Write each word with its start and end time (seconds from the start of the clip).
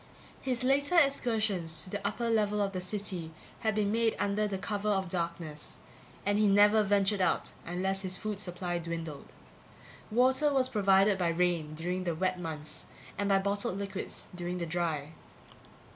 His 0.41 0.63
later 0.63 0.97
excursions 0.97 1.83
to 1.83 1.91
the 1.91 2.07
upper 2.07 2.27
level 2.27 2.59
of 2.59 2.71
the 2.71 2.81
city 2.81 3.29
had 3.59 3.75
been 3.75 3.91
made 3.91 4.15
under 4.17 4.47
cover 4.57 4.89
of 4.89 5.09
darkness 5.09 5.77
and 6.25 6.39
he 6.39 6.47
never 6.47 6.81
ventured 6.81 7.21
out 7.21 7.51
unless 7.67 8.01
his 8.01 8.17
food 8.17 8.39
supply 8.39 8.79
dwindled. 8.79 9.31
Water 10.09 10.51
was 10.51 10.69
provided 10.69 11.19
by 11.19 11.27
rain 11.29 11.75
during 11.75 12.03
the 12.03 12.15
wet 12.15 12.39
months 12.39 12.87
and 13.15 13.29
by 13.29 13.37
bottled 13.37 13.77
liquids 13.77 14.27
during 14.35 14.57
the 14.57 14.65
dry. 14.65 15.11